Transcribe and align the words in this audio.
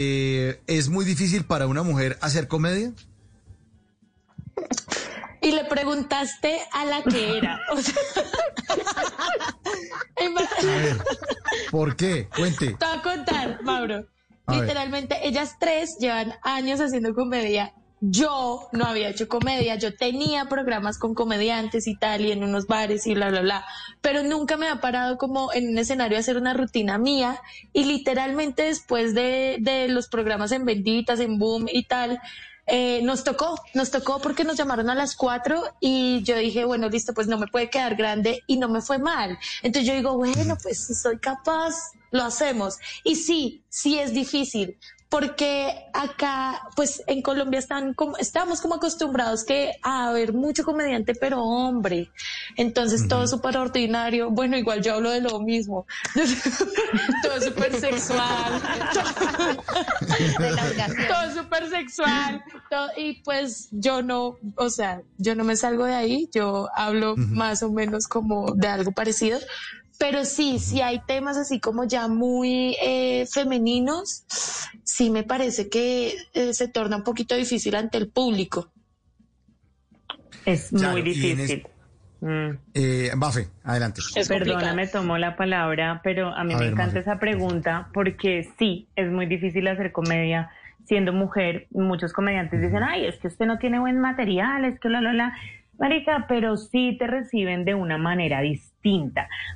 Eh, 0.00 0.60
¿Es 0.68 0.88
muy 0.88 1.04
difícil 1.04 1.44
para 1.44 1.66
una 1.66 1.82
mujer 1.82 2.18
hacer 2.20 2.46
comedia? 2.46 2.92
Y 5.42 5.50
le 5.50 5.64
preguntaste 5.64 6.60
a 6.72 6.84
la 6.84 7.02
que 7.02 7.38
era. 7.38 7.58
O 7.72 7.82
sea, 7.82 7.94
A 10.20 10.64
ver, 10.64 10.96
¿por 11.72 11.96
qué? 11.96 12.28
Cuente. 12.28 12.74
Te 12.74 12.86
voy 12.86 12.96
a 12.96 13.02
contar, 13.02 13.62
Mauro. 13.64 14.06
A 14.46 14.52
ver. 14.52 14.62
Literalmente, 14.62 15.26
ellas 15.26 15.56
tres 15.58 15.96
llevan 15.98 16.32
años 16.42 16.80
haciendo 16.80 17.12
comedia. 17.12 17.74
Yo 18.00 18.68
no 18.72 18.84
había 18.84 19.08
hecho 19.08 19.26
comedia, 19.28 19.74
yo 19.74 19.94
tenía 19.96 20.44
programas 20.44 20.98
con 20.98 21.14
comediantes 21.14 21.88
y 21.88 21.96
tal, 21.96 22.20
y 22.20 22.30
en 22.30 22.44
unos 22.44 22.66
bares 22.66 23.06
y 23.06 23.14
bla, 23.14 23.28
bla, 23.30 23.40
bla, 23.40 23.64
pero 24.00 24.22
nunca 24.22 24.56
me 24.56 24.68
ha 24.68 24.80
parado 24.80 25.18
como 25.18 25.52
en 25.52 25.68
un 25.68 25.78
escenario 25.78 26.16
a 26.16 26.20
hacer 26.20 26.36
una 26.36 26.54
rutina 26.54 26.96
mía, 26.98 27.40
y 27.72 27.84
literalmente 27.84 28.62
después 28.64 29.14
de, 29.14 29.56
de 29.60 29.88
los 29.88 30.08
programas 30.08 30.52
en 30.52 30.64
Benditas, 30.64 31.18
en 31.18 31.38
Boom 31.38 31.66
y 31.72 31.84
tal, 31.84 32.20
eh, 32.70 33.00
nos 33.02 33.24
tocó, 33.24 33.58
nos 33.72 33.90
tocó 33.90 34.20
porque 34.20 34.44
nos 34.44 34.58
llamaron 34.58 34.90
a 34.90 34.94
las 34.94 35.16
cuatro 35.16 35.64
y 35.80 36.22
yo 36.22 36.36
dije, 36.36 36.66
bueno, 36.66 36.90
listo, 36.90 37.14
pues 37.14 37.26
no 37.26 37.38
me 37.38 37.46
puede 37.46 37.70
quedar 37.70 37.96
grande 37.96 38.42
y 38.46 38.58
no 38.58 38.68
me 38.68 38.82
fue 38.82 38.98
mal. 38.98 39.38
Entonces 39.62 39.88
yo 39.88 39.94
digo, 39.94 40.16
bueno, 40.18 40.56
pues 40.62 40.86
si 40.86 40.94
soy 40.94 41.18
capaz, 41.18 41.74
lo 42.10 42.24
hacemos. 42.24 42.76
Y 43.04 43.16
sí, 43.16 43.62
sí 43.70 43.98
es 43.98 44.12
difícil, 44.12 44.76
porque 45.10 45.86
acá, 45.94 46.60
pues 46.76 47.02
en 47.06 47.22
Colombia 47.22 47.58
están 47.58 47.94
como, 47.94 48.16
estamos 48.18 48.60
como 48.60 48.74
acostumbrados 48.74 49.42
que 49.44 49.72
a 49.82 50.12
ver 50.12 50.34
mucho 50.34 50.64
comediante, 50.64 51.14
pero 51.14 51.42
hombre. 51.42 52.10
Entonces 52.56 53.08
todo 53.08 53.26
súper 53.26 53.56
ordinario. 53.56 54.30
Bueno, 54.30 54.58
igual 54.58 54.82
yo 54.82 54.94
hablo 54.94 55.10
de 55.10 55.22
lo 55.22 55.40
mismo. 55.40 55.86
todo 57.22 57.40
súper 57.40 57.74
sexual. 57.80 58.60
todo 61.08 61.34
súper 61.42 61.68
sexual. 61.70 62.42
todo- 62.70 62.90
y 62.96 63.22
pues 63.22 63.68
yo 63.70 64.02
no, 64.02 64.36
o 64.56 64.70
sea, 64.70 65.02
yo 65.16 65.34
no 65.34 65.44
me 65.44 65.56
salgo 65.56 65.84
de 65.84 65.94
ahí. 65.94 66.28
Yo 66.34 66.68
hablo 66.74 67.14
más 67.16 67.62
o 67.62 67.70
menos 67.72 68.06
como 68.08 68.52
de 68.54 68.68
algo 68.68 68.92
parecido. 68.92 69.38
Pero 69.98 70.24
sí, 70.24 70.58
sí 70.60 70.80
hay 70.80 71.00
temas 71.06 71.36
así 71.36 71.58
como 71.60 71.84
ya 71.84 72.06
muy 72.08 72.76
eh, 72.80 73.26
femeninos, 73.32 74.24
sí 74.84 75.10
me 75.10 75.24
parece 75.24 75.68
que 75.68 76.14
eh, 76.34 76.54
se 76.54 76.68
torna 76.68 76.96
un 76.96 77.04
poquito 77.04 77.34
difícil 77.34 77.74
ante 77.74 77.98
el 77.98 78.08
público. 78.08 78.72
Es 80.44 80.70
Claro, 80.70 80.92
muy 80.92 81.02
difícil. 81.02 81.66
Mm. 82.20 82.50
Eh, 82.74 83.10
Bafe, 83.16 83.48
adelante. 83.64 84.00
Es 84.14 84.28
Perdona, 84.28 84.70
complicado. 84.70 84.76
me 84.76 84.86
tomó 84.86 85.18
la 85.18 85.36
palabra, 85.36 86.00
pero 86.02 86.28
a 86.28 86.44
mí 86.44 86.54
A 86.54 86.58
me 86.58 86.64
ver, 86.64 86.72
encanta 86.72 86.86
Mafe. 86.86 87.00
esa 87.00 87.18
pregunta 87.18 87.90
porque 87.92 88.48
sí, 88.58 88.88
es 88.96 89.10
muy 89.10 89.26
difícil 89.26 89.66
hacer 89.68 89.92
comedia 89.92 90.50
siendo 90.84 91.12
mujer. 91.12 91.66
Muchos 91.70 92.12
comediantes 92.12 92.60
dicen, 92.60 92.82
ay, 92.82 93.06
es 93.06 93.18
que 93.18 93.28
usted 93.28 93.46
no 93.46 93.58
tiene 93.58 93.78
buen 93.78 94.00
material, 94.00 94.64
es 94.64 94.80
que 94.80 94.88
la, 94.88 95.00
la, 95.00 95.12
la. 95.12 95.32
Marica, 95.78 96.26
pero 96.28 96.56
sí 96.56 96.96
te 96.98 97.06
reciben 97.06 97.64
de 97.64 97.74
una 97.74 97.98
manera 97.98 98.40
distinta, 98.40 98.77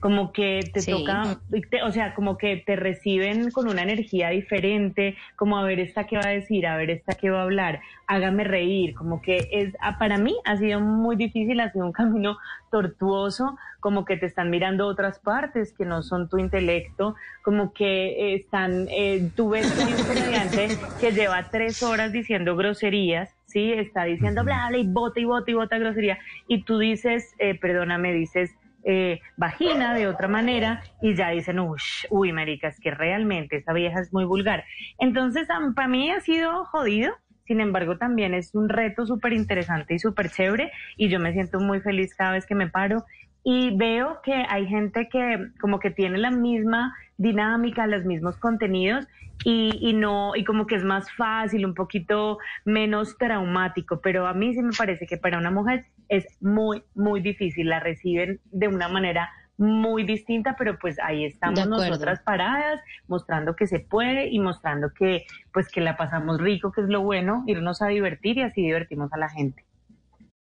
como 0.00 0.32
que 0.32 0.70
te 0.72 0.80
Sí. 0.80 0.90
toca, 0.92 1.40
te- 1.70 1.82
o 1.82 1.90
sea, 1.92 2.14
como 2.14 2.36
que 2.38 2.62
te 2.64 2.76
reciben 2.76 3.50
con 3.50 3.68
una 3.68 3.82
energía 3.82 4.30
diferente, 4.30 5.16
como 5.36 5.58
a 5.58 5.64
ver 5.64 5.80
esta 5.80 6.04
qué 6.06 6.16
va 6.16 6.26
a 6.26 6.30
decir, 6.30 6.66
a 6.66 6.76
ver 6.76 6.90
esta 6.90 7.14
qué 7.14 7.30
va 7.30 7.40
a 7.40 7.42
hablar, 7.42 7.80
hágame 8.06 8.44
reír, 8.44 8.94
como 8.94 9.20
que 9.20 9.48
es, 9.52 9.74
ah, 9.80 9.98
para 9.98 10.18
mí 10.18 10.36
ha 10.44 10.56
sido 10.56 10.80
muy 10.80 11.16
difícil, 11.16 11.60
ha 11.60 11.70
sido 11.72 11.84
un 11.86 11.92
camino 11.92 12.38
tortuoso, 12.70 13.56
como 13.80 14.04
que 14.04 14.16
te 14.16 14.26
están 14.26 14.50
mirando 14.50 14.86
otras 14.86 15.18
partes 15.20 15.74
que 15.76 15.84
no 15.84 16.02
son 16.02 16.28
tu 16.28 16.38
intelecto, 16.38 17.14
como 17.42 17.72
que 17.72 18.32
eh, 18.32 18.34
están, 18.34 18.86
eh, 18.88 19.30
tú 19.34 19.50
ves 19.50 19.78
a 19.78 19.86
un 19.86 20.04
comediante 20.04 20.78
que 20.98 21.12
lleva 21.12 21.48
tres 21.50 21.82
horas 21.82 22.12
diciendo 22.12 22.56
groserías, 22.56 23.36
sí, 23.46 23.72
está 23.72 24.04
diciendo 24.04 24.44
bla, 24.44 24.66
bla, 24.68 24.78
y 24.78 24.86
bota 24.86 25.20
y 25.20 25.24
bota 25.24 25.50
y 25.50 25.54
bota 25.54 25.78
grosería, 25.78 26.18
y 26.46 26.64
tú 26.64 26.78
dices, 26.78 27.34
eh, 27.38 27.58
perdóname, 27.58 28.12
dices, 28.12 28.54
eh, 28.84 29.20
vagina 29.36 29.94
de 29.94 30.06
otra 30.06 30.28
manera 30.28 30.82
y 31.02 31.14
ya 31.14 31.30
dicen, 31.30 31.58
uy, 31.58 31.78
uy, 32.10 32.32
marica, 32.32 32.72
que 32.80 32.90
realmente 32.90 33.56
esa 33.56 33.72
vieja 33.72 34.00
es 34.00 34.12
muy 34.12 34.24
vulgar. 34.24 34.64
Entonces, 34.98 35.48
para 35.74 35.88
mí 35.88 36.10
ha 36.10 36.20
sido 36.20 36.64
jodido, 36.66 37.12
sin 37.46 37.60
embargo, 37.60 37.96
también 37.96 38.34
es 38.34 38.54
un 38.54 38.68
reto 38.68 39.06
súper 39.06 39.32
interesante 39.32 39.94
y 39.94 39.98
súper 39.98 40.30
chévere 40.30 40.70
y 40.96 41.08
yo 41.08 41.18
me 41.18 41.32
siento 41.32 41.60
muy 41.60 41.80
feliz 41.80 42.14
cada 42.14 42.32
vez 42.32 42.46
que 42.46 42.54
me 42.54 42.68
paro 42.68 43.04
y 43.44 43.76
veo 43.76 44.20
que 44.22 44.44
hay 44.48 44.66
gente 44.66 45.08
que 45.08 45.48
como 45.60 45.78
que 45.78 45.90
tiene 45.90 46.18
la 46.18 46.30
misma 46.30 46.94
dinámica, 47.16 47.86
los 47.86 48.04
mismos 48.04 48.36
contenidos 48.36 49.06
y, 49.44 49.70
y 49.80 49.92
no, 49.92 50.34
y 50.34 50.44
como 50.44 50.66
que 50.66 50.74
es 50.74 50.84
más 50.84 51.10
fácil, 51.12 51.64
un 51.64 51.74
poquito 51.74 52.38
menos 52.64 53.16
traumático, 53.18 54.00
pero 54.00 54.26
a 54.26 54.34
mí 54.34 54.54
sí 54.54 54.62
me 54.62 54.72
parece 54.76 55.06
que 55.06 55.16
para 55.16 55.38
una 55.38 55.50
mujer 55.50 55.86
es 56.08 56.26
muy, 56.40 56.82
muy 56.94 57.20
difícil, 57.20 57.68
la 57.68 57.80
reciben 57.80 58.40
de 58.50 58.68
una 58.68 58.88
manera 58.88 59.30
muy 59.58 60.04
distinta, 60.04 60.54
pero 60.56 60.78
pues 60.78 60.98
ahí 61.00 61.24
estamos 61.24 61.66
nosotras 61.66 62.20
paradas, 62.20 62.80
mostrando 63.08 63.56
que 63.56 63.66
se 63.66 63.80
puede 63.80 64.28
y 64.28 64.38
mostrando 64.38 64.92
que 64.94 65.26
pues 65.52 65.68
que 65.68 65.80
la 65.80 65.96
pasamos 65.96 66.40
rico, 66.40 66.70
que 66.70 66.80
es 66.80 66.88
lo 66.88 67.02
bueno, 67.02 67.42
irnos 67.46 67.82
a 67.82 67.88
divertir 67.88 68.38
y 68.38 68.42
así 68.42 68.62
divertimos 68.62 69.12
a 69.12 69.18
la 69.18 69.28
gente. 69.28 69.64